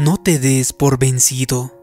No 0.00 0.16
te 0.16 0.38
des 0.38 0.72
por 0.72 0.98
vencido. 0.98 1.78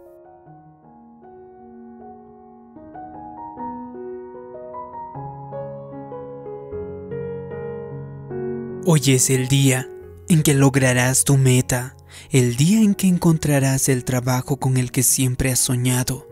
Hoy 8.88 9.02
es 9.06 9.30
el 9.30 9.48
día 9.48 9.88
en 10.30 10.42
que 10.42 10.56
lograrás 10.56 11.26
tu 11.26 11.38
meta, 11.38 11.96
el 12.32 12.56
día 12.56 12.82
en 12.82 12.96
que 12.96 13.06
encontrarás 13.06 13.88
el 13.88 14.04
trabajo 14.04 14.58
con 14.58 14.78
el 14.78 14.92
que 14.92 15.04
siempre 15.04 15.52
has 15.52 15.60
soñado, 15.60 16.28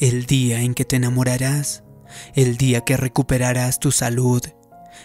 el 0.00 0.26
día 0.26 0.60
en 0.60 0.74
que 0.74 0.84
te 0.84 0.96
enamorarás, 0.96 1.82
el 2.34 2.58
día 2.58 2.82
que 2.82 2.98
recuperarás 2.98 3.80
tu 3.80 3.90
salud. 3.90 4.42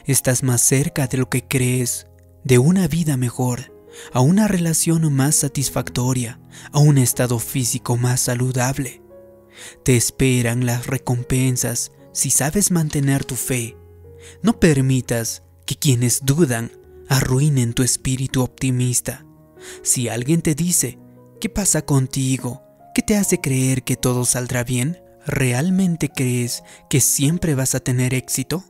Estás 0.03 0.43
más 0.43 0.59
cerca 0.59 1.07
de 1.07 1.19
lo 1.19 1.29
que 1.29 1.47
crees, 1.47 2.07
de 2.43 2.57
una 2.57 2.89
vida 2.89 3.15
mejor 3.15 3.76
a 4.13 4.19
una 4.19 4.47
relación 4.47 5.11
más 5.13 5.35
satisfactoria, 5.35 6.39
a 6.71 6.79
un 6.79 6.97
estado 6.97 7.39
físico 7.39 7.97
más 7.97 8.21
saludable. 8.21 9.01
Te 9.83 9.95
esperan 9.95 10.65
las 10.65 10.87
recompensas 10.87 11.91
si 12.13 12.29
sabes 12.29 12.71
mantener 12.71 13.25
tu 13.25 13.35
fe. 13.35 13.77
No 14.41 14.59
permitas 14.59 15.43
que 15.65 15.75
quienes 15.75 16.25
dudan 16.25 16.71
arruinen 17.09 17.73
tu 17.73 17.83
espíritu 17.83 18.41
optimista. 18.41 19.25
Si 19.83 20.09
alguien 20.09 20.41
te 20.41 20.55
dice, 20.55 20.99
¿qué 21.39 21.49
pasa 21.49 21.83
contigo? 21.83 22.63
¿Qué 22.93 23.01
te 23.01 23.15
hace 23.15 23.39
creer 23.39 23.83
que 23.83 23.95
todo 23.95 24.25
saldrá 24.25 24.63
bien? 24.63 24.99
¿Realmente 25.25 26.09
crees 26.09 26.63
que 26.89 27.01
siempre 27.01 27.53
vas 27.53 27.75
a 27.75 27.79
tener 27.79 28.13
éxito? 28.13 28.63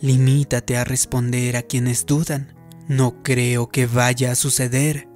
Limítate 0.00 0.76
a 0.76 0.84
responder 0.84 1.56
a 1.56 1.62
quienes 1.62 2.04
dudan. 2.04 2.57
No 2.88 3.22
creo 3.22 3.68
que 3.68 3.86
vaya 3.86 4.32
a 4.32 4.34
suceder. 4.34 5.08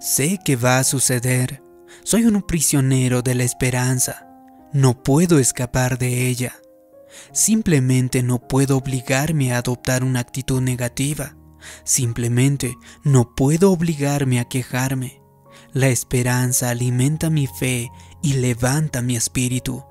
Sé 0.00 0.38
que 0.42 0.56
va 0.56 0.78
a 0.78 0.84
suceder. 0.84 1.62
Soy 2.02 2.24
un 2.24 2.40
prisionero 2.42 3.20
de 3.20 3.34
la 3.34 3.44
esperanza. 3.44 4.26
No 4.72 5.02
puedo 5.02 5.38
escapar 5.38 5.98
de 5.98 6.28
ella. 6.28 6.54
Simplemente 7.32 8.22
no 8.22 8.48
puedo 8.48 8.78
obligarme 8.78 9.52
a 9.52 9.58
adoptar 9.58 10.02
una 10.02 10.20
actitud 10.20 10.62
negativa. 10.62 11.36
Simplemente 11.84 12.74
no 13.04 13.34
puedo 13.34 13.70
obligarme 13.70 14.40
a 14.40 14.46
quejarme. 14.46 15.20
La 15.74 15.88
esperanza 15.88 16.70
alimenta 16.70 17.28
mi 17.28 17.46
fe 17.46 17.90
y 18.22 18.34
levanta 18.34 19.02
mi 19.02 19.14
espíritu. 19.14 19.84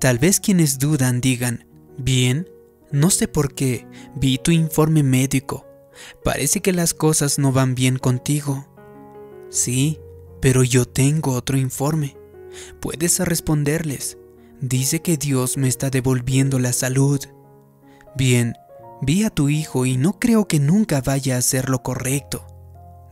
Tal 0.00 0.18
vez 0.18 0.40
quienes 0.40 0.78
dudan 0.78 1.20
digan, 1.20 1.66
bien, 1.96 2.48
no 2.90 3.10
sé 3.10 3.28
por 3.28 3.54
qué, 3.54 3.86
vi 4.16 4.38
tu 4.38 4.50
informe 4.50 5.02
médico, 5.02 5.66
Parece 6.22 6.60
que 6.60 6.72
las 6.72 6.94
cosas 6.94 7.38
no 7.38 7.52
van 7.52 7.74
bien 7.74 7.98
contigo. 7.98 8.66
Sí, 9.50 10.00
pero 10.40 10.62
yo 10.62 10.84
tengo 10.84 11.32
otro 11.32 11.56
informe. 11.56 12.16
Puedes 12.80 13.18
responderles. 13.20 14.18
Dice 14.60 15.02
que 15.02 15.16
Dios 15.16 15.56
me 15.56 15.68
está 15.68 15.90
devolviendo 15.90 16.58
la 16.58 16.72
salud. 16.72 17.20
Bien, 18.16 18.54
vi 19.02 19.24
a 19.24 19.30
tu 19.30 19.48
hijo 19.48 19.86
y 19.86 19.96
no 19.96 20.18
creo 20.18 20.46
que 20.46 20.60
nunca 20.60 21.00
vaya 21.00 21.36
a 21.36 21.38
hacer 21.38 21.68
lo 21.68 21.82
correcto. 21.82 22.46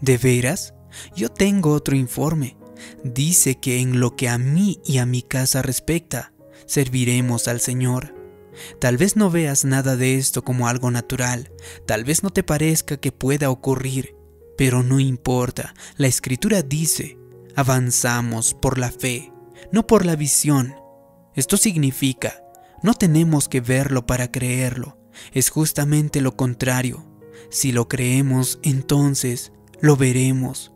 ¿De 0.00 0.18
veras? 0.18 0.74
Yo 1.14 1.28
tengo 1.28 1.72
otro 1.72 1.96
informe. 1.96 2.56
Dice 3.04 3.56
que 3.56 3.80
en 3.80 4.00
lo 4.00 4.16
que 4.16 4.28
a 4.28 4.38
mí 4.38 4.80
y 4.84 4.98
a 4.98 5.06
mi 5.06 5.22
casa 5.22 5.62
respecta, 5.62 6.32
serviremos 6.66 7.48
al 7.48 7.60
Señor. 7.60 8.21
Tal 8.78 8.96
vez 8.96 9.16
no 9.16 9.30
veas 9.30 9.64
nada 9.64 9.96
de 9.96 10.16
esto 10.16 10.44
como 10.44 10.68
algo 10.68 10.90
natural, 10.90 11.52
tal 11.86 12.04
vez 12.04 12.22
no 12.22 12.30
te 12.30 12.42
parezca 12.42 12.96
que 12.96 13.12
pueda 13.12 13.50
ocurrir, 13.50 14.14
pero 14.56 14.82
no 14.82 15.00
importa, 15.00 15.74
la 15.96 16.06
escritura 16.06 16.62
dice, 16.62 17.18
avanzamos 17.56 18.54
por 18.54 18.78
la 18.78 18.90
fe, 18.90 19.32
no 19.70 19.86
por 19.86 20.04
la 20.04 20.16
visión. 20.16 20.74
Esto 21.34 21.56
significa, 21.56 22.42
no 22.82 22.94
tenemos 22.94 23.48
que 23.48 23.60
verlo 23.60 24.06
para 24.06 24.30
creerlo, 24.30 24.98
es 25.32 25.50
justamente 25.50 26.20
lo 26.20 26.36
contrario. 26.36 27.06
Si 27.50 27.72
lo 27.72 27.88
creemos, 27.88 28.58
entonces 28.62 29.52
lo 29.80 29.96
veremos. 29.96 30.72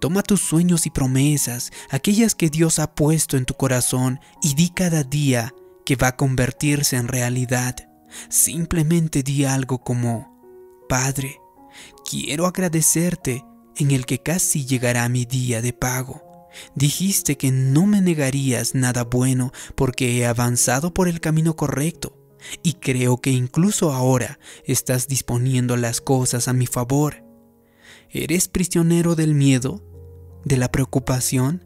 Toma 0.00 0.22
tus 0.22 0.40
sueños 0.40 0.86
y 0.86 0.90
promesas, 0.90 1.70
aquellas 1.90 2.34
que 2.34 2.48
Dios 2.50 2.78
ha 2.78 2.94
puesto 2.94 3.36
en 3.36 3.44
tu 3.44 3.54
corazón, 3.54 4.20
y 4.42 4.54
di 4.54 4.70
cada 4.70 5.04
día 5.04 5.54
que 5.86 5.96
va 5.96 6.08
a 6.08 6.16
convertirse 6.16 6.96
en 6.96 7.08
realidad. 7.08 7.76
Simplemente 8.28 9.22
di 9.22 9.44
algo 9.44 9.78
como, 9.78 10.36
Padre, 10.88 11.40
quiero 12.04 12.46
agradecerte 12.46 13.44
en 13.76 13.92
el 13.92 14.04
que 14.04 14.22
casi 14.22 14.66
llegará 14.66 15.08
mi 15.08 15.24
día 15.24 15.62
de 15.62 15.72
pago. 15.72 16.22
Dijiste 16.74 17.36
que 17.36 17.50
no 17.50 17.86
me 17.86 18.00
negarías 18.00 18.74
nada 18.74 19.04
bueno 19.04 19.52
porque 19.74 20.18
he 20.18 20.26
avanzado 20.26 20.92
por 20.92 21.08
el 21.08 21.20
camino 21.20 21.54
correcto 21.54 22.16
y 22.62 22.74
creo 22.74 23.18
que 23.18 23.30
incluso 23.30 23.92
ahora 23.92 24.38
estás 24.64 25.08
disponiendo 25.08 25.76
las 25.76 26.00
cosas 26.00 26.48
a 26.48 26.52
mi 26.52 26.66
favor. 26.66 27.24
¿Eres 28.10 28.48
prisionero 28.48 29.14
del 29.14 29.34
miedo, 29.34 29.84
de 30.44 30.56
la 30.56 30.70
preocupación, 30.72 31.64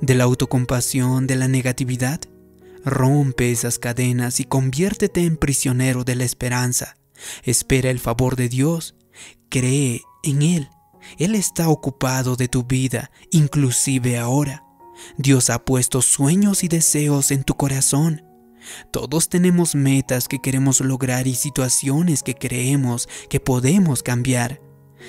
de 0.00 0.14
la 0.14 0.24
autocompasión, 0.24 1.26
de 1.26 1.36
la 1.36 1.48
negatividad? 1.48 2.20
Rompe 2.84 3.52
esas 3.52 3.78
cadenas 3.78 4.40
y 4.40 4.44
conviértete 4.44 5.24
en 5.24 5.36
prisionero 5.36 6.04
de 6.04 6.16
la 6.16 6.24
esperanza. 6.24 6.96
Espera 7.44 7.90
el 7.90 8.00
favor 8.00 8.36
de 8.36 8.48
Dios. 8.48 8.96
Cree 9.48 10.02
en 10.22 10.42
Él. 10.42 10.68
Él 11.18 11.34
está 11.34 11.68
ocupado 11.68 12.36
de 12.36 12.48
tu 12.48 12.64
vida, 12.64 13.10
inclusive 13.30 14.18
ahora. 14.18 14.64
Dios 15.16 15.50
ha 15.50 15.64
puesto 15.64 16.02
sueños 16.02 16.64
y 16.64 16.68
deseos 16.68 17.30
en 17.30 17.44
tu 17.44 17.54
corazón. 17.54 18.24
Todos 18.92 19.28
tenemos 19.28 19.74
metas 19.74 20.28
que 20.28 20.40
queremos 20.40 20.80
lograr 20.80 21.26
y 21.26 21.34
situaciones 21.34 22.22
que 22.22 22.34
creemos 22.34 23.08
que 23.28 23.40
podemos 23.40 24.02
cambiar. 24.02 24.60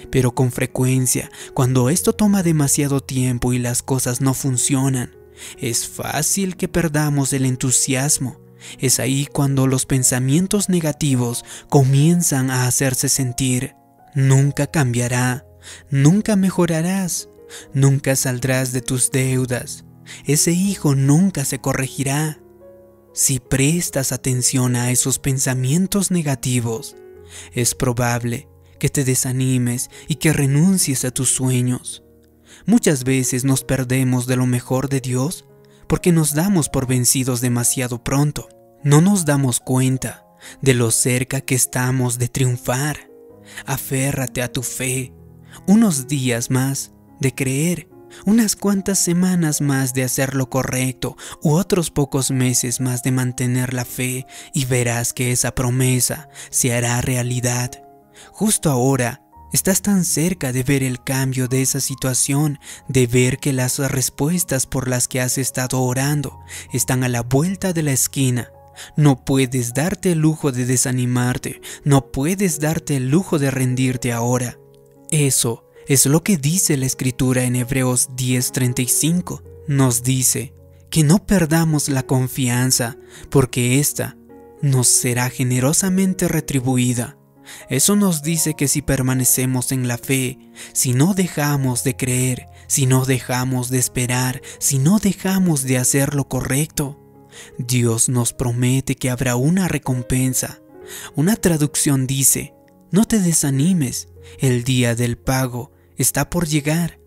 Pero 0.10 0.34
con 0.34 0.52
frecuencia, 0.52 1.30
cuando 1.54 1.90
esto 1.90 2.14
toma 2.14 2.42
demasiado 2.42 3.02
tiempo 3.02 3.54
y 3.54 3.60
las 3.60 3.84
cosas 3.84 4.22
no 4.22 4.34
funcionan, 4.34 5.16
es 5.58 5.88
fácil 5.88 6.56
que 6.56 6.68
perdamos 6.68 7.34
el 7.34 7.46
entusiasmo. 7.46 8.40
Es 8.80 9.00
ahí 9.00 9.28
cuando 9.32 9.68
los 9.68 9.86
pensamientos 9.86 10.70
negativos 10.70 11.44
comienzan 11.70 12.50
a 12.50 12.68
hacerse 12.68 13.10
sentir. 13.10 13.76
Nunca 14.16 14.68
cambiará, 14.68 15.46
nunca 15.90 16.36
mejorarás, 16.36 17.30
nunca 17.74 18.16
saldrás 18.16 18.72
de 18.72 18.82
tus 18.82 19.12
deudas. 19.12 19.86
Ese 20.26 20.52
hijo 20.52 20.96
nunca 20.96 21.46
se 21.46 21.60
corregirá. 21.60 22.40
Si 23.14 23.40
prestas 23.40 24.12
atención 24.12 24.76
a 24.76 24.92
esos 24.92 25.20
pensamientos 25.20 26.10
negativos, 26.10 26.96
es 27.52 27.76
probable 27.76 28.48
que 28.80 28.90
te 28.90 29.04
desanimes 29.04 29.90
y 30.08 30.16
que 30.16 30.34
renuncies 30.34 31.06
a 31.06 31.12
tus 31.12 31.30
sueños. 31.30 32.04
Muchas 32.66 33.04
veces 33.04 33.44
nos 33.44 33.64
perdemos 33.64 34.26
de 34.26 34.36
lo 34.36 34.46
mejor 34.46 34.90
de 34.90 35.02
Dios 35.02 35.46
porque 35.88 36.12
nos 36.12 36.34
damos 36.34 36.70
por 36.70 36.88
vencidos 36.88 37.42
demasiado 37.42 38.04
pronto. 38.04 38.48
No 38.84 39.02
nos 39.02 39.26
damos 39.26 39.60
cuenta 39.60 40.26
de 40.62 40.74
lo 40.74 40.92
cerca 40.92 41.42
que 41.42 41.56
estamos 41.56 42.18
de 42.20 42.30
triunfar. 42.30 43.10
Aférrate 43.66 44.42
a 44.42 44.52
tu 44.52 44.64
fe. 44.64 45.14
Unos 45.68 46.08
días 46.08 46.50
más 46.50 46.94
de 47.20 47.36
creer, 47.36 47.90
unas 48.26 48.56
cuantas 48.56 49.00
semanas 49.00 49.62
más 49.62 49.94
de 49.94 50.04
hacer 50.04 50.34
lo 50.34 50.50
correcto 50.50 51.18
u 51.42 51.52
otros 51.52 51.92
pocos 51.92 52.32
meses 52.32 52.80
más 52.80 53.04
de 53.04 53.12
mantener 53.12 53.74
la 53.74 53.86
fe 53.86 54.26
y 54.54 54.66
verás 54.66 55.14
que 55.14 55.32
esa 55.32 55.54
promesa 55.54 56.30
se 56.50 56.74
hará 56.74 57.02
realidad. 57.02 57.72
Justo 58.32 58.70
ahora 58.70 59.23
Estás 59.54 59.84
tan 59.84 60.04
cerca 60.04 60.52
de 60.52 60.64
ver 60.64 60.82
el 60.82 61.04
cambio 61.04 61.48
de 61.48 61.62
esa 61.62 61.80
situación, 61.80 62.58
de 62.88 63.06
ver 63.06 63.38
que 63.38 63.54
las 63.54 63.78
respuestas 63.78 64.66
por 64.66 64.88
las 64.88 65.08
que 65.08 65.22
has 65.22 65.38
estado 65.38 65.80
orando 65.80 66.40
están 66.74 67.04
a 67.04 67.08
la 67.08 67.22
vuelta 67.22 67.72
de 67.72 67.84
la 67.84 67.92
esquina. 67.92 68.52
No 68.98 69.24
puedes 69.24 69.76
darte 69.76 70.14
el 70.14 70.20
lujo 70.20 70.52
de 70.52 70.66
desanimarte, 70.66 71.62
no 71.84 72.12
puedes 72.12 72.60
darte 72.60 72.98
el 72.98 73.12
lujo 73.12 73.38
de 73.38 73.52
rendirte 73.52 74.12
ahora. 74.12 74.58
Eso 75.12 75.66
es 75.88 76.08
lo 76.08 76.24
que 76.24 76.38
dice 76.38 76.76
la 76.76 76.88
escritura 76.88 77.44
en 77.44 77.56
Hebreos 77.56 78.10
10:35. 78.16 79.44
Nos 79.68 80.02
dice 80.02 80.56
que 80.90 81.04
no 81.04 81.28
perdamos 81.28 81.90
la 81.90 82.02
confianza, 82.02 82.98
porque 83.30 83.80
ésta 83.80 84.18
nos 84.64 84.88
será 84.88 85.30
generosamente 85.30 86.28
retribuida. 86.28 87.18
Eso 87.70 87.96
nos 87.96 88.24
dice 88.24 88.54
que 88.54 88.68
si 88.68 88.82
permanecemos 88.82 89.72
en 89.72 89.88
la 89.88 89.98
fe, 89.98 90.38
si 90.74 90.94
no 90.94 91.14
dejamos 91.14 91.84
de 91.84 91.96
creer, 91.96 92.48
si 92.68 92.86
no 92.86 93.06
dejamos 93.06 93.70
de 93.70 93.80
esperar, 93.80 94.42
si 94.60 94.80
no 94.80 95.00
dejamos 95.00 95.64
de 95.64 95.78
hacer 95.78 96.16
lo 96.16 96.28
correcto, 96.28 97.00
Dios 97.58 98.10
nos 98.10 98.34
promete 98.34 98.96
que 98.96 99.10
habrá 99.10 99.36
una 99.36 99.68
recompensa. 99.68 100.60
Una 101.16 101.36
traducción 101.36 102.08
dice, 102.08 102.54
no 102.92 103.06
te 103.06 103.20
desanimes, 103.20 104.10
el 104.40 104.64
día 104.64 104.96
del 104.96 105.18
pago 105.18 105.72
está 105.98 106.30
por 106.30 106.48
llegar. 106.48 107.00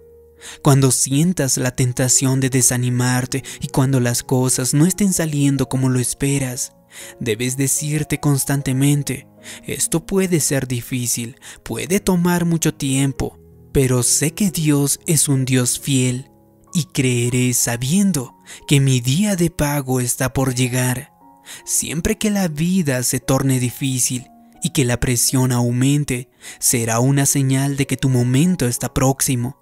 cuando 0.63 0.93
sientas 0.93 1.57
la 1.57 1.75
tentación 1.75 2.41
de 2.41 2.51
desanimarte 2.51 3.43
y 3.61 3.69
cuando 3.69 4.01
las 4.01 4.23
cosas 4.23 4.75
no 4.75 4.87
estén 4.87 5.13
saliendo 5.13 5.69
como 5.69 5.89
lo 5.89 5.99
esperas, 5.99 6.73
debes 7.21 7.57
decirte 7.57 8.21
constantemente, 8.21 9.27
esto 9.65 10.05
puede 10.07 10.41
ser 10.41 10.67
difícil, 10.67 11.37
puede 11.63 12.01
tomar 12.01 12.45
mucho 12.45 12.75
tiempo, 12.75 13.39
pero 13.73 14.03
sé 14.03 14.33
que 14.33 14.51
Dios 14.51 15.01
es 15.07 15.29
un 15.29 15.45
Dios 15.45 15.79
fiel 15.79 16.31
y 16.75 16.85
creeré 16.85 17.53
sabiendo 17.55 18.37
que 18.67 18.81
mi 18.81 19.01
día 19.01 19.37
de 19.37 19.51
pago 19.51 20.01
está 20.01 20.33
por 20.33 20.55
llegar. 20.55 21.13
Siempre 21.65 22.19
que 22.19 22.31
la 22.31 22.49
vida 22.49 23.03
se 23.03 23.21
torne 23.21 23.61
difícil 23.61 24.27
y 24.63 24.71
que 24.71 24.85
la 24.85 24.99
presión 24.99 25.53
aumente, 25.53 26.29
será 26.59 26.99
una 27.01 27.25
señal 27.25 27.77
de 27.77 27.87
que 27.87 27.97
tu 27.97 28.09
momento 28.09 28.67
está 28.67 28.93
próximo. 28.93 29.59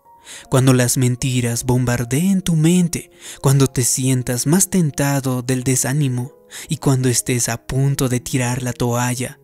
Cuando 0.48 0.72
las 0.72 0.96
mentiras 0.96 1.64
bombardeen 1.64 2.40
tu 2.40 2.56
mente, 2.56 3.10
cuando 3.42 3.66
te 3.66 3.84
sientas 3.84 4.46
más 4.46 4.70
tentado 4.70 5.42
del 5.42 5.62
desánimo 5.62 6.32
y 6.68 6.78
cuando 6.78 7.08
estés 7.08 7.48
a 7.48 7.66
punto 7.66 8.08
de 8.08 8.20
tirar 8.20 8.62
la 8.62 8.72
toalla, 8.72 9.40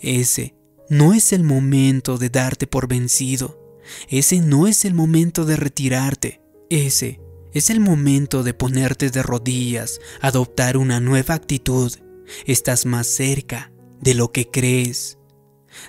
ese 0.00 0.54
no 0.88 1.14
es 1.14 1.32
el 1.32 1.44
momento 1.44 2.18
de 2.18 2.30
darte 2.30 2.66
por 2.66 2.88
vencido, 2.88 3.80
ese 4.08 4.40
no 4.40 4.66
es 4.66 4.84
el 4.84 4.94
momento 4.94 5.44
de 5.44 5.56
retirarte, 5.56 6.40
ese 6.70 7.20
es 7.52 7.70
el 7.70 7.80
momento 7.80 8.42
de 8.42 8.54
ponerte 8.54 9.10
de 9.10 9.22
rodillas, 9.22 10.00
adoptar 10.20 10.76
una 10.76 11.00
nueva 11.00 11.34
actitud. 11.34 11.92
Estás 12.44 12.86
más 12.86 13.06
cerca 13.06 13.72
de 14.00 14.14
lo 14.14 14.32
que 14.32 14.50
crees. 14.50 15.18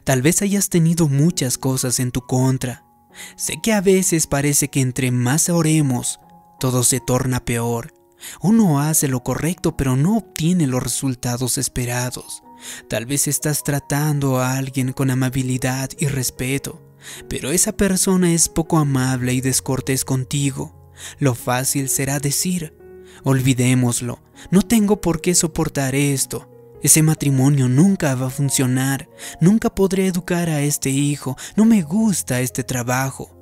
Tal 0.03 0.21
vez 0.21 0.41
hayas 0.41 0.69
tenido 0.69 1.07
muchas 1.07 1.57
cosas 1.57 1.99
en 1.99 2.11
tu 2.11 2.21
contra, 2.21 2.87
Sé 3.35 3.59
que 3.61 3.73
a 3.73 3.81
veces 3.81 4.27
parece 4.27 4.69
que 4.69 4.81
entre 4.81 5.11
más 5.11 5.49
oremos, 5.49 6.19
todo 6.59 6.83
se 6.83 6.99
torna 6.99 7.43
peor. 7.43 7.93
Uno 8.41 8.79
hace 8.79 9.07
lo 9.07 9.23
correcto 9.23 9.77
pero 9.77 9.95
no 9.95 10.17
obtiene 10.17 10.67
los 10.67 10.83
resultados 10.83 11.57
esperados. 11.57 12.43
Tal 12.89 13.05
vez 13.05 13.27
estás 13.27 13.63
tratando 13.63 14.39
a 14.39 14.57
alguien 14.57 14.93
con 14.93 15.11
amabilidad 15.11 15.89
y 15.97 16.07
respeto, 16.07 16.81
pero 17.29 17.51
esa 17.51 17.71
persona 17.71 18.33
es 18.33 18.49
poco 18.49 18.77
amable 18.77 19.33
y 19.33 19.41
descortés 19.41 20.03
contigo. 20.03 20.91
Lo 21.19 21.35
fácil 21.35 21.89
será 21.89 22.19
decir, 22.19 22.75
olvidémoslo, 23.23 24.19
no 24.49 24.61
tengo 24.63 25.01
por 25.01 25.21
qué 25.21 25.35
soportar 25.35 25.95
esto. 25.95 26.49
Ese 26.81 27.01
matrimonio 27.01 27.67
nunca 27.67 28.13
va 28.15 28.27
a 28.27 28.31
funcionar, 28.31 29.09
nunca 29.41 29.73
podré 29.73 30.07
educar 30.07 30.49
a 30.49 30.61
este 30.61 30.89
hijo, 30.89 31.35
no 31.55 31.65
me 31.65 31.81
gusta 31.81 32.39
este 32.41 32.63
trabajo. 32.63 33.36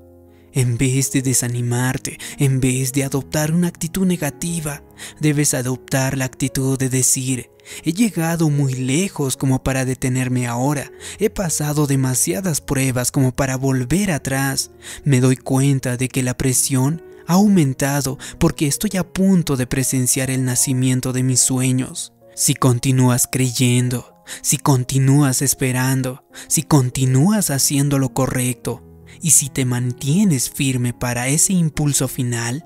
En 0.55 0.77
vez 0.77 1.11
de 1.11 1.21
desanimarte, 1.21 2.17
en 2.39 2.61
vez 2.61 2.93
de 2.93 3.03
adoptar 3.03 3.51
una 3.51 3.67
actitud 3.67 4.05
negativa, 4.05 4.81
debes 5.19 5.53
adoptar 5.53 6.17
la 6.17 6.23
actitud 6.23 6.79
de 6.79 6.87
decir, 6.87 7.51
he 7.83 7.91
llegado 7.91 8.49
muy 8.49 8.73
lejos 8.73 9.35
como 9.35 9.61
para 9.63 9.83
detenerme 9.83 10.47
ahora, 10.47 10.93
he 11.19 11.29
pasado 11.29 11.87
demasiadas 11.87 12.61
pruebas 12.61 13.11
como 13.11 13.33
para 13.33 13.57
volver 13.57 14.11
atrás, 14.11 14.71
me 15.03 15.19
doy 15.19 15.35
cuenta 15.35 15.97
de 15.97 16.07
que 16.07 16.23
la 16.23 16.37
presión 16.37 17.03
ha 17.27 17.33
aumentado 17.33 18.17
porque 18.39 18.65
estoy 18.65 18.91
a 18.97 19.03
punto 19.03 19.57
de 19.57 19.67
presenciar 19.67 20.31
el 20.31 20.45
nacimiento 20.45 21.11
de 21.11 21.23
mis 21.23 21.41
sueños. 21.41 22.13
Si 22.33 22.55
continúas 22.55 23.27
creyendo, 23.29 24.23
si 24.41 24.57
continúas 24.57 25.41
esperando, 25.41 26.23
si 26.47 26.63
continúas 26.63 27.49
haciendo 27.49 27.99
lo 27.99 28.13
correcto 28.13 28.85
y 29.21 29.31
si 29.31 29.49
te 29.49 29.65
mantienes 29.65 30.49
firme 30.49 30.93
para 30.93 31.27
ese 31.27 31.53
impulso 31.53 32.07
final, 32.07 32.65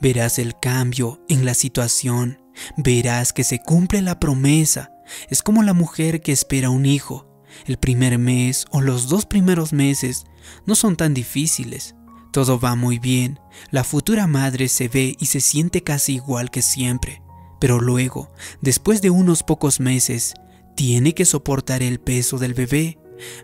verás 0.00 0.38
el 0.38 0.58
cambio 0.58 1.24
en 1.28 1.44
la 1.44 1.54
situación, 1.54 2.38
verás 2.76 3.32
que 3.32 3.44
se 3.44 3.60
cumple 3.60 4.02
la 4.02 4.18
promesa. 4.18 4.92
Es 5.28 5.42
como 5.42 5.62
la 5.62 5.72
mujer 5.72 6.20
que 6.20 6.32
espera 6.32 6.70
un 6.70 6.86
hijo. 6.86 7.28
El 7.66 7.76
primer 7.76 8.18
mes 8.18 8.66
o 8.70 8.80
los 8.80 9.08
dos 9.08 9.26
primeros 9.26 9.72
meses 9.72 10.24
no 10.66 10.74
son 10.74 10.96
tan 10.96 11.14
difíciles. 11.14 11.94
Todo 12.32 12.58
va 12.58 12.76
muy 12.76 12.98
bien. 12.98 13.38
La 13.70 13.84
futura 13.84 14.26
madre 14.26 14.68
se 14.68 14.88
ve 14.88 15.16
y 15.20 15.26
se 15.26 15.40
siente 15.40 15.82
casi 15.82 16.14
igual 16.14 16.50
que 16.50 16.62
siempre. 16.62 17.22
Pero 17.60 17.78
luego, 17.78 18.32
después 18.62 19.02
de 19.02 19.10
unos 19.10 19.42
pocos 19.42 19.80
meses, 19.80 20.34
tiene 20.74 21.14
que 21.14 21.26
soportar 21.26 21.82
el 21.82 22.00
peso 22.00 22.38
del 22.38 22.54
bebé. 22.54 22.98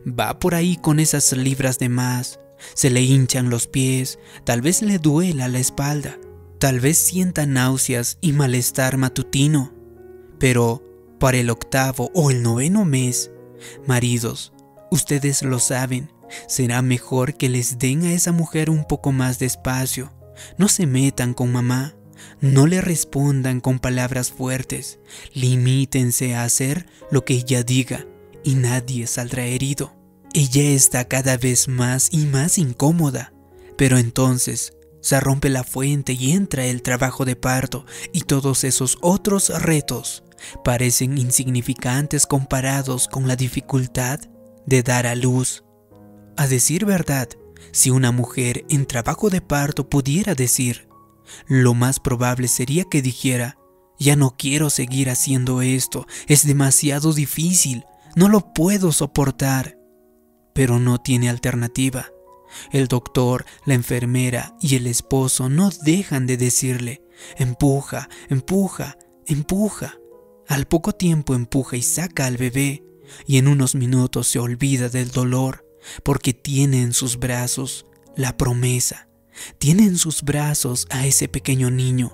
Va 0.06 0.38
por 0.38 0.54
ahí 0.54 0.76
con 0.76 1.00
esas 1.00 1.32
libras 1.32 1.78
de 1.78 1.88
más. 1.88 2.40
Se 2.74 2.90
le 2.90 3.02
hinchan 3.02 3.50
los 3.50 3.66
pies, 3.66 4.18
tal 4.44 4.62
vez 4.62 4.82
le 4.82 4.98
duela 4.98 5.48
la 5.48 5.58
espalda, 5.58 6.18
tal 6.58 6.80
vez 6.80 6.98
sienta 6.98 7.46
náuseas 7.46 8.18
y 8.20 8.32
malestar 8.32 8.96
matutino. 8.96 9.72
Pero 10.38 10.82
para 11.20 11.38
el 11.38 11.50
octavo 11.50 12.10
o 12.14 12.30
el 12.30 12.42
noveno 12.42 12.84
mes, 12.84 13.30
maridos, 13.86 14.52
ustedes 14.90 15.42
lo 15.42 15.60
saben, 15.60 16.12
será 16.48 16.82
mejor 16.82 17.34
que 17.36 17.48
les 17.48 17.78
den 17.78 18.04
a 18.04 18.12
esa 18.12 18.32
mujer 18.32 18.70
un 18.70 18.84
poco 18.84 19.12
más 19.12 19.38
de 19.38 19.46
espacio. 19.46 20.12
No 20.56 20.68
se 20.68 20.86
metan 20.86 21.34
con 21.34 21.52
mamá. 21.52 21.94
No 22.40 22.66
le 22.66 22.80
respondan 22.80 23.60
con 23.60 23.78
palabras 23.78 24.32
fuertes, 24.32 24.98
limítense 25.34 26.34
a 26.34 26.42
hacer 26.42 26.86
lo 27.12 27.24
que 27.24 27.34
ella 27.34 27.62
diga 27.62 28.06
y 28.48 28.54
nadie 28.54 29.06
saldrá 29.06 29.44
herido. 29.44 29.92
Ella 30.32 30.62
está 30.62 31.04
cada 31.04 31.36
vez 31.36 31.68
más 31.68 32.08
y 32.12 32.24
más 32.24 32.56
incómoda, 32.56 33.34
pero 33.76 33.98
entonces 33.98 34.72
se 35.02 35.20
rompe 35.20 35.50
la 35.50 35.64
fuente 35.64 36.14
y 36.14 36.32
entra 36.32 36.64
el 36.64 36.80
trabajo 36.80 37.26
de 37.26 37.36
parto 37.36 37.84
y 38.10 38.22
todos 38.22 38.64
esos 38.64 38.96
otros 39.02 39.50
retos 39.60 40.24
parecen 40.64 41.18
insignificantes 41.18 42.24
comparados 42.24 43.06
con 43.06 43.28
la 43.28 43.36
dificultad 43.36 44.18
de 44.64 44.82
dar 44.82 45.06
a 45.06 45.14
luz. 45.14 45.62
A 46.38 46.46
decir 46.46 46.86
verdad, 46.86 47.28
si 47.70 47.90
una 47.90 48.12
mujer 48.12 48.64
en 48.70 48.86
trabajo 48.86 49.28
de 49.28 49.42
parto 49.42 49.90
pudiera 49.90 50.34
decir, 50.34 50.88
lo 51.48 51.74
más 51.74 52.00
probable 52.00 52.48
sería 52.48 52.84
que 52.84 53.02
dijera, 53.02 53.58
ya 53.98 54.16
no 54.16 54.36
quiero 54.38 54.70
seguir 54.70 55.10
haciendo 55.10 55.60
esto, 55.60 56.06
es 56.28 56.46
demasiado 56.46 57.12
difícil, 57.12 57.84
no 58.16 58.28
lo 58.28 58.52
puedo 58.52 58.92
soportar. 58.92 59.78
Pero 60.54 60.78
no 60.78 60.98
tiene 60.98 61.28
alternativa. 61.28 62.10
El 62.72 62.88
doctor, 62.88 63.44
la 63.66 63.74
enfermera 63.74 64.56
y 64.60 64.76
el 64.76 64.86
esposo 64.86 65.48
no 65.48 65.70
dejan 65.82 66.26
de 66.26 66.36
decirle, 66.36 67.02
empuja, 67.36 68.08
empuja, 68.28 68.96
empuja. 69.26 69.98
Al 70.48 70.66
poco 70.66 70.92
tiempo 70.92 71.34
empuja 71.34 71.76
y 71.76 71.82
saca 71.82 72.26
al 72.26 72.38
bebé, 72.38 72.82
y 73.26 73.36
en 73.38 73.48
unos 73.48 73.74
minutos 73.74 74.28
se 74.28 74.38
olvida 74.38 74.88
del 74.88 75.10
dolor, 75.10 75.66
porque 76.02 76.32
tiene 76.32 76.82
en 76.82 76.92
sus 76.92 77.18
brazos 77.18 77.86
la 78.16 78.36
promesa 78.36 79.08
tiene 79.58 79.84
en 79.84 79.98
sus 79.98 80.22
brazos 80.22 80.86
a 80.90 81.06
ese 81.06 81.28
pequeño 81.28 81.70
niño. 81.70 82.12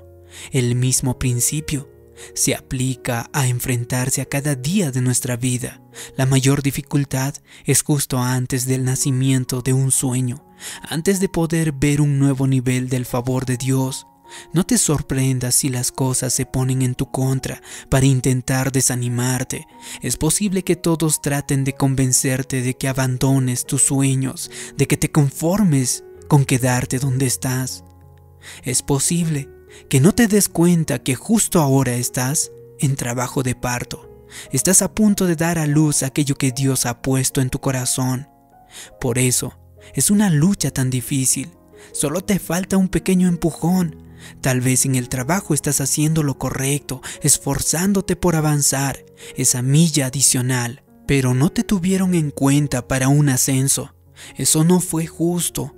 El 0.50 0.74
mismo 0.74 1.18
principio 1.18 1.88
se 2.34 2.54
aplica 2.54 3.28
a 3.32 3.46
enfrentarse 3.46 4.20
a 4.22 4.26
cada 4.26 4.54
día 4.54 4.90
de 4.90 5.00
nuestra 5.00 5.36
vida. 5.36 5.80
La 6.16 6.26
mayor 6.26 6.62
dificultad 6.62 7.34
es 7.64 7.82
justo 7.82 8.18
antes 8.18 8.66
del 8.66 8.84
nacimiento 8.84 9.62
de 9.62 9.72
un 9.72 9.90
sueño, 9.90 10.44
antes 10.88 11.20
de 11.20 11.28
poder 11.28 11.72
ver 11.72 12.00
un 12.00 12.18
nuevo 12.18 12.46
nivel 12.46 12.88
del 12.88 13.06
favor 13.06 13.46
de 13.46 13.56
Dios. 13.56 14.06
No 14.52 14.64
te 14.64 14.78
sorprendas 14.78 15.54
si 15.54 15.68
las 15.68 15.92
cosas 15.92 16.32
se 16.32 16.46
ponen 16.46 16.82
en 16.82 16.94
tu 16.94 17.10
contra 17.10 17.62
para 17.88 18.06
intentar 18.06 18.72
desanimarte. 18.72 19.66
Es 20.00 20.16
posible 20.16 20.64
que 20.64 20.76
todos 20.76 21.20
traten 21.20 21.64
de 21.64 21.74
convencerte 21.74 22.62
de 22.62 22.74
que 22.74 22.88
abandones 22.88 23.66
tus 23.66 23.82
sueños, 23.82 24.50
de 24.76 24.86
que 24.86 24.96
te 24.96 25.10
conformes 25.10 26.04
con 26.28 26.44
quedarte 26.44 26.98
donde 26.98 27.26
estás. 27.26 27.84
Es 28.62 28.82
posible 28.82 29.48
que 29.88 30.00
no 30.00 30.14
te 30.14 30.26
des 30.26 30.48
cuenta 30.48 31.00
que 31.00 31.14
justo 31.14 31.60
ahora 31.60 31.94
estás 31.94 32.52
en 32.78 32.96
trabajo 32.96 33.42
de 33.42 33.54
parto. 33.54 34.26
Estás 34.50 34.82
a 34.82 34.92
punto 34.92 35.26
de 35.26 35.36
dar 35.36 35.58
a 35.58 35.66
luz 35.66 36.02
aquello 36.02 36.36
que 36.36 36.52
Dios 36.52 36.86
ha 36.86 37.02
puesto 37.02 37.40
en 37.40 37.50
tu 37.50 37.60
corazón. 37.60 38.28
Por 39.00 39.18
eso, 39.18 39.58
es 39.94 40.10
una 40.10 40.30
lucha 40.30 40.70
tan 40.70 40.90
difícil. 40.90 41.50
Solo 41.92 42.22
te 42.22 42.38
falta 42.38 42.76
un 42.76 42.88
pequeño 42.88 43.28
empujón. 43.28 44.02
Tal 44.40 44.60
vez 44.60 44.86
en 44.86 44.94
el 44.94 45.08
trabajo 45.08 45.54
estás 45.54 45.80
haciendo 45.80 46.22
lo 46.22 46.38
correcto, 46.38 47.02
esforzándote 47.22 48.16
por 48.16 48.36
avanzar, 48.36 49.04
esa 49.36 49.60
milla 49.60 50.06
adicional, 50.06 50.82
pero 51.06 51.34
no 51.34 51.50
te 51.50 51.62
tuvieron 51.62 52.14
en 52.14 52.30
cuenta 52.30 52.88
para 52.88 53.08
un 53.08 53.28
ascenso. 53.28 53.94
Eso 54.36 54.64
no 54.64 54.80
fue 54.80 55.06
justo. 55.06 55.76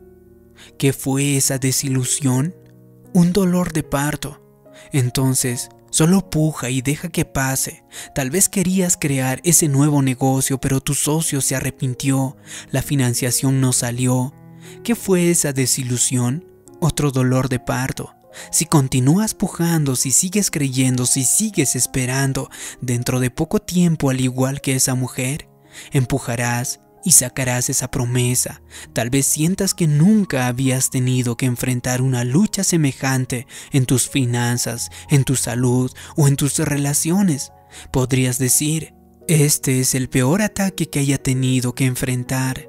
¿Qué 0.78 0.92
fue 0.92 1.36
esa 1.36 1.58
desilusión? 1.58 2.54
Un 3.16 3.32
dolor 3.32 3.72
de 3.72 3.82
parto. 3.82 4.42
Entonces, 4.92 5.70
solo 5.88 6.28
puja 6.28 6.68
y 6.68 6.82
deja 6.82 7.08
que 7.08 7.24
pase. 7.24 7.82
Tal 8.14 8.28
vez 8.28 8.50
querías 8.50 8.98
crear 8.98 9.40
ese 9.42 9.68
nuevo 9.68 10.02
negocio, 10.02 10.60
pero 10.60 10.82
tu 10.82 10.92
socio 10.92 11.40
se 11.40 11.56
arrepintió, 11.56 12.36
la 12.70 12.82
financiación 12.82 13.58
no 13.58 13.72
salió. 13.72 14.34
¿Qué 14.84 14.94
fue 14.94 15.30
esa 15.30 15.54
desilusión? 15.54 16.44
otro 16.78 17.10
dolor 17.10 17.48
de 17.48 17.58
parto. 17.58 18.14
Si 18.52 18.66
continúas 18.66 19.32
pujando, 19.32 19.96
si 19.96 20.10
sigues 20.10 20.50
creyendo, 20.50 21.06
si 21.06 21.24
sigues 21.24 21.74
esperando, 21.74 22.50
dentro 22.82 23.18
de 23.18 23.30
poco 23.30 23.60
tiempo, 23.60 24.10
al 24.10 24.20
igual 24.20 24.60
que 24.60 24.74
esa 24.74 24.94
mujer, 24.94 25.48
empujarás 25.90 26.80
y 27.06 27.12
sacarás 27.12 27.70
esa 27.70 27.88
promesa. 27.88 28.62
Tal 28.92 29.10
vez 29.10 29.26
sientas 29.26 29.74
que 29.74 29.86
nunca 29.86 30.48
habías 30.48 30.90
tenido 30.90 31.36
que 31.36 31.46
enfrentar 31.46 32.02
una 32.02 32.24
lucha 32.24 32.64
semejante 32.64 33.46
en 33.70 33.86
tus 33.86 34.08
finanzas, 34.08 34.90
en 35.08 35.22
tu 35.22 35.36
salud 35.36 35.92
o 36.16 36.26
en 36.26 36.34
tus 36.34 36.58
relaciones. 36.58 37.52
Podrías 37.92 38.38
decir, 38.40 38.92
este 39.28 39.78
es 39.78 39.94
el 39.94 40.08
peor 40.08 40.42
ataque 40.42 40.90
que 40.90 40.98
haya 40.98 41.22
tenido 41.22 41.76
que 41.76 41.84
enfrentar. 41.84 42.68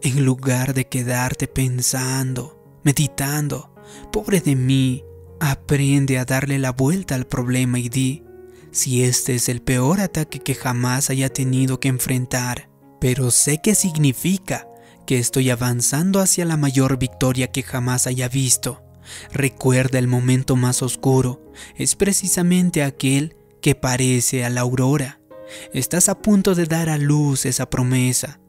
En 0.00 0.24
lugar 0.24 0.72
de 0.72 0.88
quedarte 0.88 1.46
pensando, 1.46 2.80
meditando, 2.82 3.74
pobre 4.10 4.40
de 4.40 4.56
mí, 4.56 5.04
aprende 5.38 6.18
a 6.18 6.24
darle 6.24 6.58
la 6.58 6.72
vuelta 6.72 7.14
al 7.14 7.26
problema 7.26 7.78
y 7.78 7.90
di, 7.90 8.24
si 8.70 9.02
este 9.04 9.34
es 9.34 9.50
el 9.50 9.60
peor 9.60 10.00
ataque 10.00 10.38
que 10.38 10.54
jamás 10.54 11.10
haya 11.10 11.28
tenido 11.28 11.78
que 11.78 11.88
enfrentar, 11.88 12.70
pero 13.00 13.30
sé 13.30 13.58
que 13.58 13.74
significa 13.74 14.68
que 15.06 15.18
estoy 15.18 15.50
avanzando 15.50 16.20
hacia 16.20 16.44
la 16.44 16.56
mayor 16.56 16.98
victoria 16.98 17.50
que 17.52 17.62
jamás 17.62 18.06
haya 18.06 18.28
visto. 18.28 18.82
Recuerda 19.32 19.98
el 19.98 20.08
momento 20.08 20.56
más 20.56 20.82
oscuro, 20.82 21.52
es 21.76 21.94
precisamente 21.94 22.82
aquel 22.82 23.36
que 23.62 23.74
parece 23.74 24.44
a 24.44 24.50
la 24.50 24.62
aurora. 24.62 25.20
Estás 25.72 26.08
a 26.08 26.18
punto 26.18 26.54
de 26.54 26.66
dar 26.66 26.88
a 26.88 26.98
luz 26.98 27.46
esa 27.46 27.70
promesa. 27.70 28.40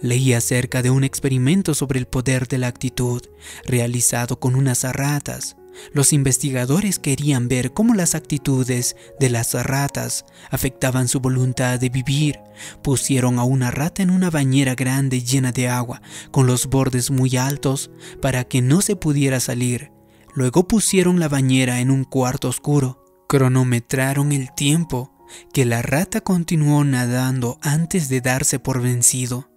Leí 0.00 0.32
acerca 0.32 0.82
de 0.82 0.90
un 0.90 1.02
experimento 1.02 1.74
sobre 1.74 1.98
el 1.98 2.06
poder 2.06 2.46
de 2.46 2.58
la 2.58 2.68
actitud, 2.68 3.22
realizado 3.64 4.38
con 4.38 4.54
unas 4.54 4.84
ratas. 4.84 5.56
Los 5.92 6.12
investigadores 6.12 6.98
querían 6.98 7.48
ver 7.48 7.72
cómo 7.72 7.94
las 7.94 8.14
actitudes 8.14 8.96
de 9.18 9.30
las 9.30 9.54
ratas 9.54 10.24
afectaban 10.50 11.08
su 11.08 11.20
voluntad 11.20 11.78
de 11.78 11.88
vivir. 11.88 12.40
Pusieron 12.82 13.38
a 13.38 13.44
una 13.44 13.70
rata 13.70 14.02
en 14.02 14.10
una 14.10 14.30
bañera 14.30 14.74
grande 14.74 15.22
llena 15.22 15.52
de 15.52 15.68
agua, 15.68 16.02
con 16.30 16.46
los 16.46 16.66
bordes 16.66 17.10
muy 17.10 17.36
altos, 17.36 17.90
para 18.20 18.44
que 18.44 18.62
no 18.62 18.80
se 18.80 18.96
pudiera 18.96 19.40
salir. 19.40 19.90
Luego 20.34 20.66
pusieron 20.66 21.20
la 21.20 21.28
bañera 21.28 21.80
en 21.80 21.90
un 21.90 22.04
cuarto 22.04 22.48
oscuro. 22.48 23.04
Cronometraron 23.28 24.32
el 24.32 24.52
tiempo 24.54 25.12
que 25.52 25.64
la 25.64 25.82
rata 25.82 26.20
continuó 26.20 26.84
nadando 26.84 27.58
antes 27.62 28.08
de 28.08 28.20
darse 28.20 28.58
por 28.58 28.80
vencido. 28.80 29.50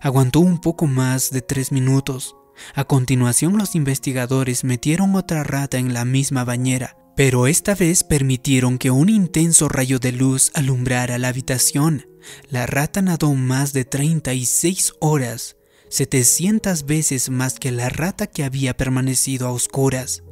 Aguantó 0.00 0.40
un 0.40 0.58
poco 0.58 0.86
más 0.86 1.30
de 1.30 1.42
tres 1.42 1.72
minutos. 1.72 2.36
A 2.74 2.84
continuación 2.84 3.58
los 3.58 3.74
investigadores 3.74 4.64
metieron 4.64 5.14
otra 5.14 5.44
rata 5.44 5.78
en 5.78 5.92
la 5.94 6.04
misma 6.04 6.44
bañera, 6.44 6.96
pero 7.16 7.46
esta 7.46 7.74
vez 7.74 8.04
permitieron 8.04 8.78
que 8.78 8.90
un 8.90 9.08
intenso 9.08 9.68
rayo 9.68 9.98
de 9.98 10.12
luz 10.12 10.50
alumbrara 10.54 11.18
la 11.18 11.28
habitación. 11.28 12.06
La 12.48 12.66
rata 12.66 13.02
nadó 13.02 13.34
más 13.34 13.72
de 13.72 13.84
36 13.84 14.94
horas, 15.00 15.56
700 15.90 16.86
veces 16.86 17.28
más 17.28 17.58
que 17.58 17.70
la 17.70 17.88
rata 17.88 18.26
que 18.26 18.44
había 18.44 18.76
permanecido 18.76 19.46
a 19.46 19.52
oscuras. 19.52 20.22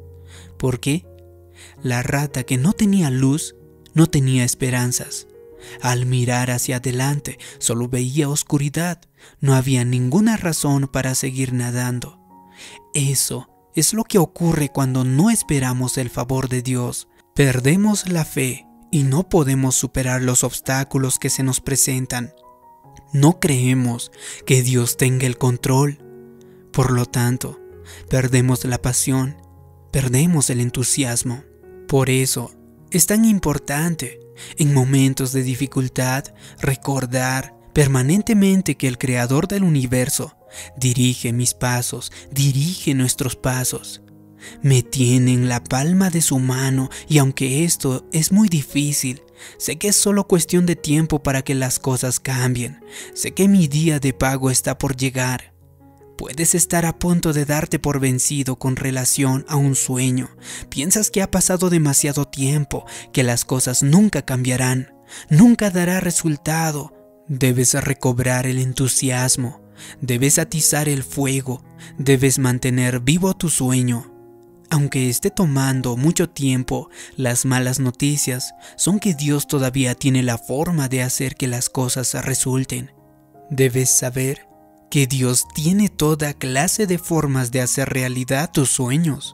¿Por 0.57 0.79
qué? 0.79 1.05
La 1.83 2.01
rata 2.01 2.43
que 2.43 2.57
no 2.57 2.73
tenía 2.73 3.09
luz 3.09 3.55
no 3.93 4.07
tenía 4.07 4.43
esperanzas. 4.43 5.27
Al 5.81 6.05
mirar 6.05 6.49
hacia 6.49 6.77
adelante 6.77 7.37
solo 7.59 7.87
veía 7.87 8.29
oscuridad, 8.29 9.01
no 9.39 9.53
había 9.53 9.85
ninguna 9.85 10.37
razón 10.37 10.87
para 10.87 11.13
seguir 11.13 11.53
nadando. 11.53 12.20
Eso 12.93 13.49
es 13.75 13.93
lo 13.93 14.03
que 14.03 14.17
ocurre 14.17 14.69
cuando 14.69 15.03
no 15.03 15.29
esperamos 15.29 15.97
el 15.97 16.09
favor 16.09 16.49
de 16.49 16.61
Dios. 16.61 17.07
Perdemos 17.33 18.09
la 18.09 18.25
fe 18.25 18.67
y 18.91 19.03
no 19.03 19.29
podemos 19.29 19.75
superar 19.75 20.21
los 20.21 20.43
obstáculos 20.43 21.19
que 21.19 21.29
se 21.29 21.43
nos 21.43 21.61
presentan. 21.61 22.33
No 23.13 23.39
creemos 23.39 24.11
que 24.45 24.61
Dios 24.61 24.97
tenga 24.97 25.27
el 25.27 25.37
control. 25.37 25.99
Por 26.71 26.91
lo 26.91 27.05
tanto, 27.05 27.59
perdemos 28.09 28.65
la 28.65 28.81
pasión, 28.81 29.37
perdemos 29.91 30.49
el 30.49 30.59
entusiasmo. 30.59 31.43
Por 31.87 32.09
eso 32.09 32.51
es 32.91 33.05
tan 33.05 33.25
importante 33.25 34.19
en 34.57 34.73
momentos 34.73 35.31
de 35.31 35.43
dificultad 35.43 36.25
recordar 36.59 37.55
permanentemente 37.73 38.75
que 38.75 38.87
el 38.87 38.97
Creador 38.97 39.47
del 39.47 39.63
universo 39.63 40.35
dirige 40.77 41.33
mis 41.33 41.53
pasos, 41.53 42.11
dirige 42.31 42.93
nuestros 42.93 43.35
pasos. 43.35 44.01
Me 44.61 44.81
tiene 44.81 45.33
en 45.33 45.49
la 45.49 45.63
palma 45.63 46.09
de 46.09 46.21
su 46.21 46.39
mano 46.39 46.89
y 47.07 47.19
aunque 47.19 47.63
esto 47.63 48.07
es 48.11 48.31
muy 48.31 48.49
difícil, 48.49 49.21
sé 49.57 49.77
que 49.77 49.89
es 49.89 49.95
solo 49.95 50.27
cuestión 50.27 50.65
de 50.65 50.75
tiempo 50.75 51.21
para 51.21 51.43
que 51.43 51.55
las 51.55 51.79
cosas 51.79 52.19
cambien. 52.19 52.83
Sé 53.13 53.31
que 53.31 53.47
mi 53.47 53.67
día 53.67 53.99
de 53.99 54.13
pago 54.13 54.49
está 54.49 54.77
por 54.77 54.95
llegar. 54.95 55.51
Puedes 56.17 56.53
estar 56.53 56.85
a 56.85 56.99
punto 56.99 57.33
de 57.33 57.45
darte 57.45 57.79
por 57.79 57.99
vencido 57.99 58.57
con 58.57 58.75
relación 58.75 59.43
a 59.47 59.55
un 59.55 59.75
sueño. 59.75 60.29
Piensas 60.69 61.09
que 61.09 61.23
ha 61.23 61.31
pasado 61.31 61.71
demasiado 61.71 62.25
tiempo, 62.25 62.85
que 63.11 63.23
las 63.23 63.43
cosas 63.43 63.81
nunca 63.81 64.21
cambiarán, 64.21 64.93
nunca 65.31 65.71
dará 65.71 65.99
resultado. 65.99 66.93
Debes 67.27 67.73
recobrar 67.73 68.45
el 68.45 68.59
entusiasmo, 68.59 69.60
debes 70.01 70.39
atizar 70.39 70.89
el 70.89 71.03
fuego, 71.03 71.63
debes 71.97 72.39
mantener 72.39 72.99
vivo 72.99 73.35
tu 73.35 73.49
sueño. 73.49 74.11
Aunque 74.69 75.09
esté 75.09 75.29
tomando 75.31 75.97
mucho 75.97 76.29
tiempo, 76.29 76.89
las 77.17 77.45
malas 77.45 77.79
noticias 77.79 78.53
son 78.77 78.99
que 78.99 79.13
Dios 79.13 79.47
todavía 79.47 79.95
tiene 79.95 80.23
la 80.23 80.37
forma 80.37 80.87
de 80.87 81.03
hacer 81.03 81.35
que 81.35 81.47
las 81.47 81.69
cosas 81.69 82.13
resulten. 82.23 82.91
Debes 83.49 83.89
saber 83.91 84.47
que 84.89 85.07
Dios 85.07 85.45
tiene 85.53 85.89
toda 85.89 86.33
clase 86.33 86.87
de 86.87 86.97
formas 86.97 87.51
de 87.51 87.61
hacer 87.61 87.89
realidad 87.89 88.51
tus 88.53 88.69
sueños. 88.69 89.33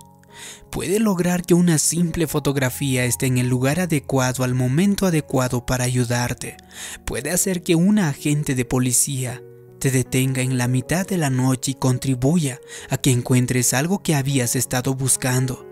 Puede 0.72 1.00
lograr 1.00 1.44
que 1.44 1.54
una 1.54 1.78
simple 1.78 2.28
fotografía 2.28 3.06
esté 3.06 3.28
en 3.28 3.38
el 3.38 3.48
lugar 3.48 3.80
adecuado 3.80 4.44
al 4.44 4.54
momento 4.54 5.06
adecuado 5.06 5.66
para 5.66 5.84
ayudarte. 5.84 6.58
Puede 7.06 7.32
hacer 7.32 7.64
que 7.64 7.76
un 7.76 8.00
agente 8.00 8.56
de 8.56 8.66
policía 8.66 9.42
te 9.80 9.92
detenga 9.92 10.42
en 10.42 10.58
la 10.58 10.68
mitad 10.68 11.06
de 11.06 11.18
la 11.18 11.30
noche 11.30 11.72
y 11.72 11.76
contribuya 11.76 12.60
a 12.90 12.98
que 12.98 13.12
encuentres 13.12 13.74
algo 13.74 14.02
que 14.04 14.16
habías 14.16 14.56
estado 14.56 14.94
buscando. 14.96 15.66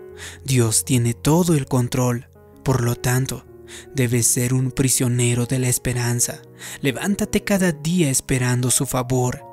Dios 0.44 0.84
tiene 0.84 1.14
todo 1.14 1.54
el 1.54 1.66
control. 1.66 2.28
Por 2.62 2.82
lo 2.82 2.96
tanto, 2.96 3.44
debes 3.94 4.26
ser 4.26 4.54
un 4.54 4.70
prisionero 4.72 5.46
de 5.46 5.58
la 5.58 5.68
esperanza. 5.68 6.42
Levántate 6.80 7.44
cada 7.44 7.72
día 7.72 8.10
esperando 8.10 8.70
su 8.70 8.86
favor 8.86 9.45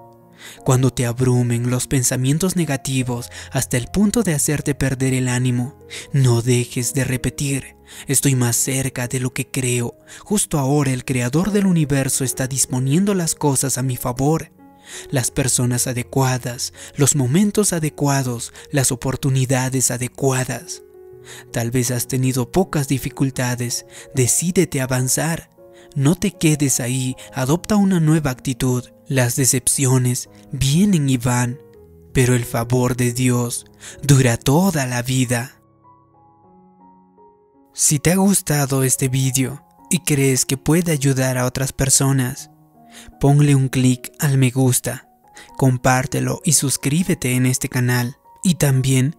cuando 0.64 0.92
te 0.92 1.06
abrumen 1.06 1.70
los 1.70 1.88
pensamientos 1.88 2.56
negativos 2.56 3.30
hasta 3.52 3.78
el 3.78 3.88
punto 3.88 4.24
de 4.24 4.34
hacerte 4.34 4.76
perder 4.76 5.14
el 5.14 5.28
ánimo, 5.28 5.78
no 6.12 6.42
dejes 6.42 6.94
de 6.94 7.04
repetir, 7.04 7.76
estoy 8.08 8.36
más 8.36 8.56
cerca 8.56 9.08
de 9.08 9.20
lo 9.20 9.34
que 9.34 9.50
creo, 9.50 9.98
justo 10.20 10.60
ahora 10.60 10.92
el 10.92 11.06
creador 11.06 11.52
del 11.52 11.66
universo 11.66 12.24
está 12.24 12.48
disponiendo 12.48 13.14
las 13.14 13.36
cosas 13.36 13.78
a 13.78 13.84
mi 13.84 13.98
favor. 13.98 14.52
Las 15.10 15.32
personas 15.32 15.88
adecuadas, 15.88 16.74
los 16.98 17.16
momentos 17.16 17.72
adecuados, 17.72 18.52
las 18.70 18.92
oportunidades 18.92 19.92
adecuadas. 19.92 20.84
Tal 21.52 21.72
vez 21.72 21.92
has 21.92 22.08
tenido 22.08 22.52
pocas 22.52 22.88
dificultades, 22.88 23.86
decídete 24.14 24.82
avanzar. 24.82 25.53
No 25.96 26.16
te 26.16 26.32
quedes 26.32 26.80
ahí, 26.80 27.16
adopta 27.34 27.76
una 27.76 28.00
nueva 28.00 28.32
actitud. 28.32 28.84
Las 29.08 29.36
decepciones 29.36 30.30
vienen 30.52 31.10
y 31.10 31.18
van, 31.18 31.60
pero 32.14 32.36
el 32.36 32.46
favor 32.46 32.96
de 32.96 33.14
Dios 33.14 33.66
dura 34.02 34.38
toda 34.38 34.88
la 34.88 35.02
vida. 35.02 35.60
Si 37.74 38.00
te 38.00 38.12
ha 38.12 38.16
gustado 38.18 38.84
este 38.84 39.08
vídeo 39.08 39.66
y 39.90 40.00
crees 40.00 40.46
que 40.46 40.58
puede 40.58 40.92
ayudar 40.92 41.38
a 41.38 41.46
otras 41.46 41.74
personas, 41.74 42.50
ponle 43.20 43.56
un 43.56 43.68
clic 43.68 44.12
al 44.20 44.38
me 44.38 44.52
gusta, 44.52 45.10
compártelo 45.58 46.42
y 46.44 46.54
suscríbete 46.54 47.36
en 47.36 47.46
este 47.46 47.70
canal. 47.70 48.18
Y 48.44 48.56
también 48.56 49.16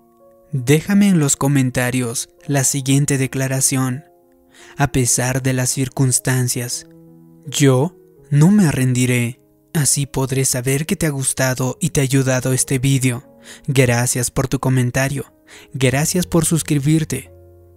déjame 0.52 1.09
en 1.09 1.19
los 1.19 1.37
comentarios 1.37 2.28
la 2.47 2.64
siguiente 2.64 3.19
declaración. 3.19 4.04
A 4.76 4.92
pesar 4.92 5.42
de 5.42 5.52
las 5.52 5.70
circunstancias, 5.70 6.87
yo 7.46 7.96
no 8.30 8.50
me 8.50 8.70
rendiré. 8.70 9.40
Así 9.73 10.06
podré 10.06 10.44
saber 10.44 10.87
que 10.87 10.96
te 10.96 11.06
ha 11.06 11.11
gustado 11.11 11.78
y 11.80 11.90
te 11.90 12.00
ha 12.00 12.04
ayudado 12.04 12.52
este 12.52 12.78
vídeo. 12.78 13.25
Gracias 13.66 14.30
por 14.30 14.49
tu 14.49 14.58
comentario. 14.61 15.32
Gracias 15.73 16.26
por 16.26 16.44
suscribirte. 16.44 17.32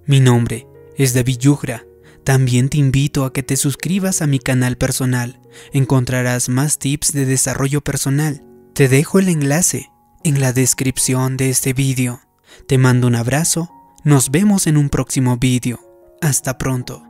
Mi 0.05 0.19
nombre 0.19 0.67
es 0.95 1.13
David 1.13 1.37
Yugra. 1.39 1.85
También 2.23 2.69
te 2.69 2.77
invito 2.77 3.25
a 3.25 3.33
que 3.33 3.43
te 3.43 3.55
suscribas 3.55 4.21
a 4.21 4.27
mi 4.27 4.39
canal 4.39 4.77
personal. 4.77 5.39
Encontrarás 5.71 6.49
más 6.49 6.77
tips 6.77 7.13
de 7.13 7.25
desarrollo 7.25 7.81
personal. 7.81 8.43
Te 8.73 8.87
dejo 8.87 9.19
el 9.19 9.29
enlace 9.29 9.89
en 10.23 10.41
la 10.41 10.53
descripción 10.53 11.37
de 11.37 11.49
este 11.49 11.73
vídeo. 11.73 12.19
Te 12.67 12.77
mando 12.77 13.07
un 13.07 13.15
abrazo, 13.15 13.71
nos 14.03 14.29
vemos 14.29 14.67
en 14.67 14.77
un 14.77 14.89
próximo 14.89 15.37
vídeo. 15.37 15.86
Hasta 16.21 16.57
pronto. 16.57 17.06